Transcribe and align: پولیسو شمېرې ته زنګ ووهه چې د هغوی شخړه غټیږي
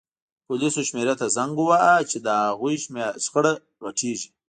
پولیسو 0.47 0.81
شمېرې 0.89 1.13
ته 1.19 1.27
زنګ 1.35 1.53
ووهه 1.57 1.93
چې 2.09 2.17
د 2.25 2.27
هغوی 2.47 2.75
شخړه 3.23 3.51
غټیږي 3.83 4.29